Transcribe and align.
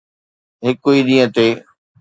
هڪ 0.65 0.81
ئي 0.91 0.99
ڏينهن 1.07 1.29
تي 1.35 1.47